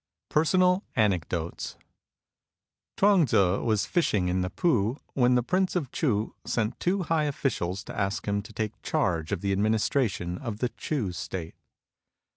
[0.29, 1.75] PERSONAL ANECDOTES
[2.97, 7.25] Chuang Tzu was fishing in the P'u when the prince of Ch'u sent two high
[7.25, 11.53] officials to ask him to take charge of the administration of the Ch'u State.